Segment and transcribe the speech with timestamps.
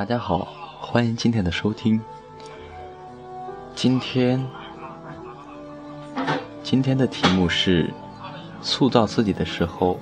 [0.00, 0.48] 大家好，
[0.80, 2.00] 欢迎今天的收听。
[3.74, 4.42] 今天，
[6.62, 7.92] 今天的题目是：
[8.62, 10.00] 塑造自己的时候，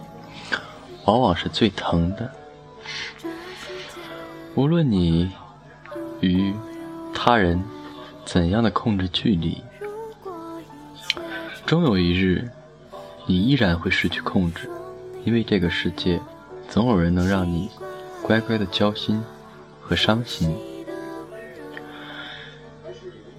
[1.05, 2.31] 往往是最疼的。
[4.55, 5.33] 无论你
[6.21, 6.55] 与
[7.13, 7.61] 他人
[8.25, 9.61] 怎样的控制距离，
[11.67, 12.49] 终有一日，
[13.27, 14.71] 你依然会失去控制，
[15.25, 16.21] 因为这个世界，
[16.69, 17.69] 总有人能让你
[18.23, 19.21] 乖乖的交心。
[19.89, 20.55] 和伤心，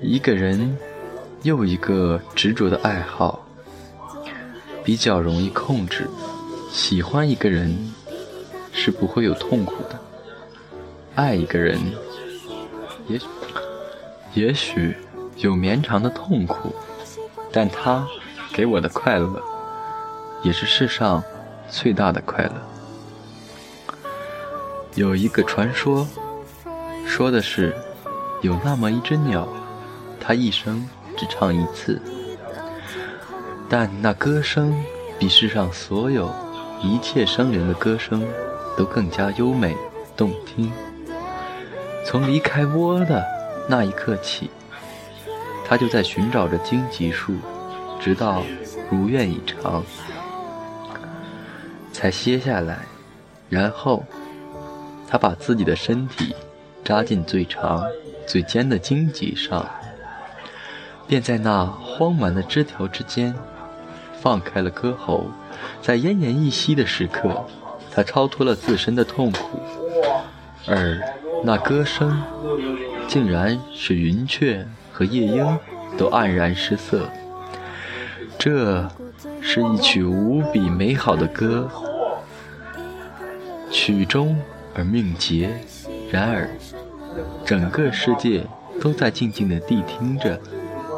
[0.01, 0.75] 一个人
[1.43, 3.45] 又一个执着的爱好，
[4.83, 6.09] 比较容易控制。
[6.71, 7.93] 喜欢一个人
[8.71, 9.99] 是不会有痛苦的，
[11.13, 11.77] 爱一个人，
[13.07, 13.19] 也
[14.33, 14.97] 也许
[15.37, 16.73] 有绵长的痛苦，
[17.51, 18.07] 但他
[18.51, 19.39] 给我的快乐，
[20.41, 21.23] 也是世上
[21.69, 22.53] 最大的快乐。
[24.95, 26.07] 有一个传说。
[27.19, 27.75] 说的是，
[28.41, 29.45] 有那么一只鸟，
[30.21, 32.01] 它一生只唱一次，
[33.67, 34.73] 但那歌声
[35.19, 36.33] 比世上所有
[36.81, 38.25] 一切生灵的歌声
[38.77, 39.75] 都更加优美
[40.15, 40.71] 动听。
[42.05, 43.21] 从离开窝的
[43.67, 44.49] 那一刻起，
[45.67, 47.33] 它就在寻找着荆棘树，
[47.99, 48.43] 直到
[48.89, 49.83] 如愿以偿，
[51.91, 52.79] 才歇下来。
[53.49, 54.05] 然后，
[55.05, 56.33] 它把自己的身体。
[56.89, 57.85] 扎进最长、
[58.25, 59.63] 最尖的荆棘上，
[61.05, 63.35] 便在那荒蛮的枝条之间
[64.19, 65.27] 放开了歌喉。
[65.83, 67.45] 在奄奄一息的时刻，
[67.91, 69.61] 他超脱了自身的痛苦，
[70.67, 70.99] 而
[71.43, 72.23] 那歌声，
[73.07, 75.59] 竟然使云雀和夜莺
[75.95, 77.07] 都黯然失色。
[78.39, 78.89] 这
[79.39, 81.69] 是一曲无比美好的歌，
[83.69, 84.35] 曲终
[84.73, 85.51] 而命结。
[86.11, 86.49] 然而。
[87.45, 88.45] 整个世界
[88.81, 90.39] 都在静静地谛听着，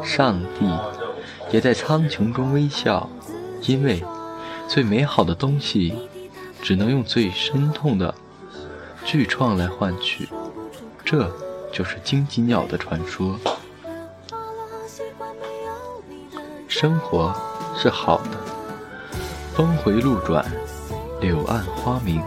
[0.04, 0.66] 上帝
[1.50, 3.08] 也在苍穹中微笑，
[3.62, 4.02] 因为
[4.68, 6.08] 最美好的东西
[6.60, 8.14] 只能用最深痛的
[9.04, 10.28] 巨创来换取，
[11.04, 11.30] 这
[11.72, 13.38] 就是荆棘鸟的传说。
[16.68, 17.34] 生活
[17.76, 18.30] 是好的，
[19.54, 20.44] 峰回路转，
[21.20, 22.22] 柳暗花明，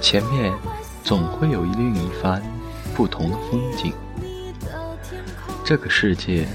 [0.00, 0.52] 前面
[1.04, 2.42] 总会有另一番。
[2.98, 3.92] 不同的风景，
[5.64, 6.48] 这个世界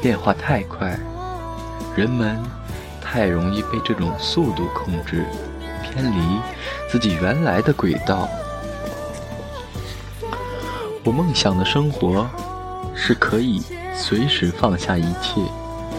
[0.00, 0.98] 变化太快，
[1.94, 2.42] 人们
[2.98, 5.26] 太容易被这种速度控制，
[5.82, 6.40] 偏离
[6.90, 8.26] 自己原来的轨道。
[11.04, 12.26] 我梦想的生活
[12.94, 13.62] 是可以
[13.94, 15.42] 随时放下一切，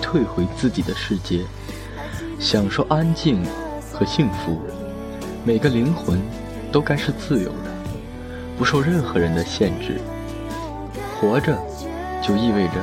[0.02, 1.46] 退回自己的世界，
[2.40, 3.46] 享受安静
[3.94, 4.60] 和幸福。
[5.46, 6.20] 每个灵魂
[6.72, 7.67] 都该是自由的。
[8.58, 10.02] 不受任何人的限制，
[11.16, 11.56] 活着
[12.22, 12.74] 就意味着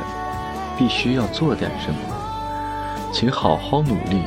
[0.78, 4.22] 必须要做点什么，请好好努力。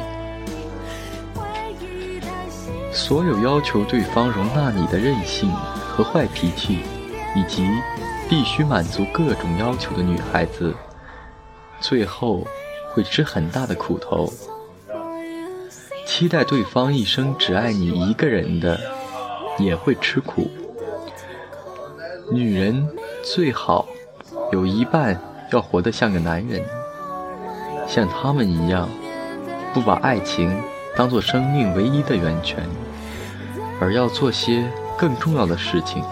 [2.91, 6.79] 所有要求对方容纳你的任性和坏脾气，
[7.35, 7.65] 以及
[8.27, 10.75] 必须满足各种要求的女孩子，
[11.79, 12.45] 最后
[12.93, 14.31] 会吃很大的苦头。
[16.05, 18.79] 期待对方一生只爱你一个人的，
[19.59, 20.49] 也会吃苦。
[22.29, 22.85] 女人
[23.23, 23.88] 最好
[24.51, 25.17] 有一半
[25.53, 26.61] 要活得像个男人，
[27.88, 28.89] 像他们一样，
[29.73, 30.53] 不把爱情
[30.95, 32.67] 当做生命唯一的源泉，
[33.79, 36.03] 而要做些更重要的事情，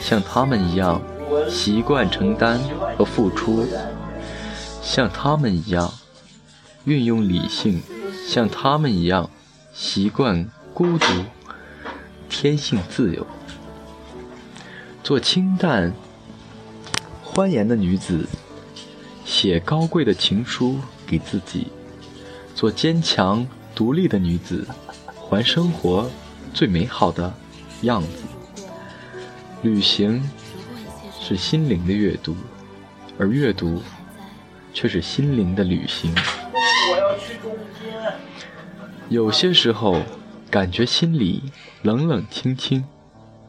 [0.00, 1.00] 像他们一样
[1.48, 2.58] 习惯承担
[2.96, 3.66] 和付出，
[4.80, 5.92] 像他们一样
[6.84, 7.82] 运用理性，
[8.26, 9.28] 像他们一样
[9.74, 11.06] 习惯孤独，
[12.30, 13.26] 天性自由。
[15.10, 15.92] 做清淡、
[17.20, 18.28] 欢颜的女子，
[19.24, 21.66] 写高贵的情书给自己；
[22.54, 23.44] 做坚强
[23.74, 24.64] 独立的女子，
[25.28, 26.08] 还生活
[26.54, 27.34] 最美好的
[27.82, 28.08] 样子。
[29.62, 30.22] 旅行
[31.20, 32.36] 是心灵的阅读，
[33.18, 33.82] 而阅读
[34.72, 36.14] 却是心灵的旅行。
[39.08, 40.00] 有些时候，
[40.48, 41.42] 感觉心里
[41.82, 42.84] 冷冷清清。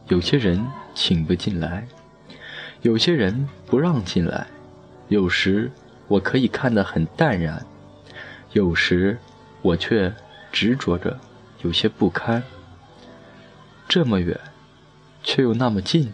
[0.08, 0.64] 有些人
[0.94, 1.86] 请不进来，
[2.82, 4.46] 有些人不让进来。
[5.08, 5.70] 有时
[6.08, 7.64] 我可以看得很淡然，
[8.52, 9.18] 有时
[9.62, 10.12] 我却
[10.50, 11.18] 执着着，
[11.62, 12.42] 有些不堪。
[13.88, 14.38] 这么远，
[15.22, 16.12] 却又那么近。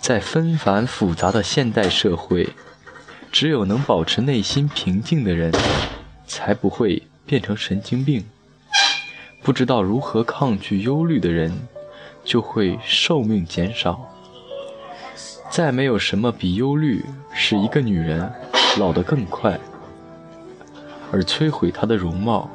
[0.00, 2.50] 在纷繁复杂的现代社会，
[3.30, 5.52] 只有能保持内心平静的人，
[6.26, 8.24] 才不会变成神经病。
[9.42, 11.52] 不知道如何抗拒忧虑的人。
[12.26, 14.12] 就会寿命减少。
[15.48, 17.02] 再没有什么比忧虑
[17.32, 18.30] 使一个女人
[18.78, 19.58] 老得更快，
[21.12, 22.50] 而摧毁她的容貌。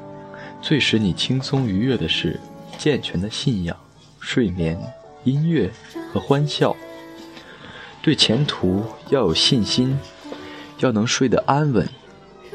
[0.62, 2.40] 最使你轻松愉悦的是
[2.78, 3.76] 健全的信仰、
[4.20, 4.80] 睡眠、
[5.24, 5.72] 音乐
[6.14, 6.76] 和欢笑。
[8.04, 9.98] 对前途要有信心，
[10.80, 11.88] 要能睡得安稳。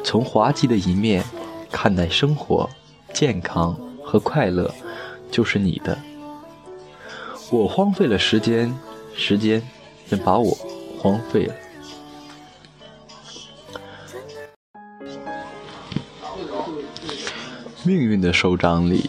[0.04, 1.24] 从滑稽的一面
[1.72, 2.68] 看待生活，
[3.12, 3.74] 健康
[4.04, 4.72] 和快乐
[5.32, 5.98] 就是你的。
[7.48, 8.76] 我荒废了时间，
[9.14, 9.62] 时间
[10.08, 10.50] 便把我
[10.98, 11.54] 荒废了。
[17.84, 19.08] 命运的手掌里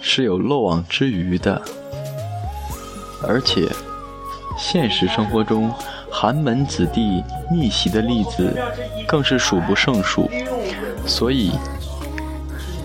[0.00, 1.62] 是有漏网之鱼的，
[3.22, 3.68] 而且
[4.58, 5.72] 现实生活中
[6.10, 8.52] 寒门子弟逆袭的例子
[9.06, 10.28] 更是数不胜数。
[11.06, 11.52] 所以，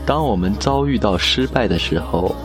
[0.05, 2.35] 当我们遭遇到失败的时候，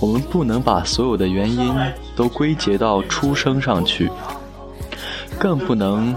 [0.00, 1.74] 我们不能把所有的原因
[2.14, 4.10] 都归结到出生上去，
[5.38, 6.14] 更不能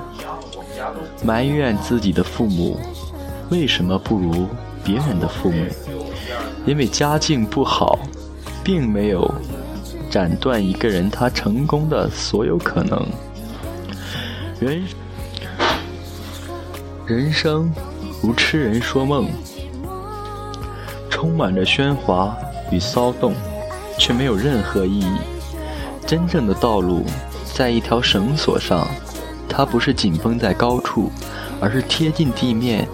[1.23, 2.79] 埋怨自己的父母
[3.49, 4.47] 为什么不如。
[4.83, 5.65] 别人的父母，
[6.65, 7.99] 因为家境不好，
[8.63, 9.29] 并没有
[10.09, 13.05] 斩断一个人他成功的所有可能。
[14.61, 14.81] 人
[17.05, 17.69] 人生
[18.23, 19.27] 如痴人说梦，
[21.09, 22.37] 充满着喧哗
[22.71, 23.33] 与骚动，
[23.97, 25.17] 却没有任何意义。
[26.05, 27.05] 真正的道路
[27.53, 28.87] 在一条绳索上，
[29.49, 31.11] 它不是紧绷在高处，
[31.59, 32.87] 而是贴近地面。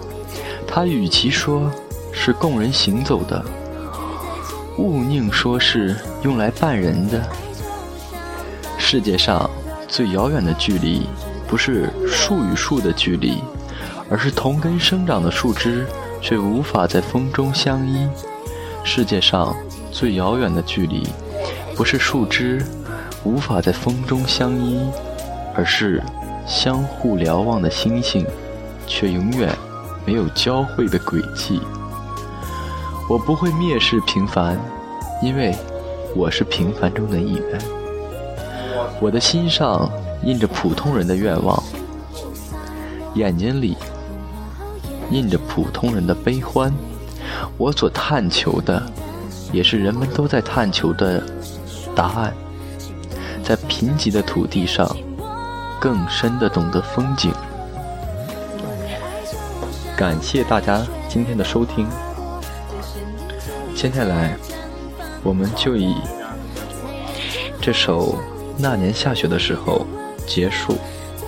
[0.66, 1.70] 它与其说。
[2.16, 3.44] 是供人行走的，
[4.78, 7.20] 勿宁说是用来绊人的。
[8.78, 9.50] 世界上
[9.88, 11.08] 最遥远的距离，
[11.48, 13.42] 不是树与树的距离，
[14.08, 15.84] 而是同根生长的树枝
[16.22, 18.08] 却无法在风中相依。
[18.84, 19.54] 世界上
[19.94, 21.06] 最遥远的距离，
[21.76, 22.60] 不是树枝
[23.22, 24.80] 无法在风中相依，
[25.54, 26.02] 而是
[26.48, 28.26] 相互瞭望的星星，
[28.88, 29.56] 却永远
[30.04, 31.60] 没有交汇的轨迹。
[33.08, 34.58] 我不会蔑视平凡，
[35.22, 35.54] 因为
[36.16, 37.60] 我是平凡中的一员。
[39.00, 39.88] 我的心上
[40.24, 41.62] 印着普通人的愿望，
[43.14, 43.76] 眼睛里
[45.12, 46.74] 印着普通人的悲欢。
[47.56, 48.82] 我所探求的，
[49.54, 51.22] 也是人们都在探求的
[51.94, 52.34] 答案。
[53.42, 54.96] 在贫瘠的土地上，
[55.78, 57.30] 更深的懂得风景。
[59.96, 61.86] 感谢大家今天的收听。
[63.74, 64.36] 接下来，
[65.22, 65.94] 我们就以
[67.60, 68.12] 这首
[68.56, 69.86] 《那年下雪的时候》
[70.26, 70.76] 结束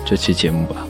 [0.03, 0.87] 这期节目吧。